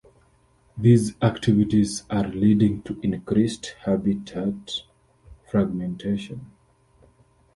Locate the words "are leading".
2.09-2.81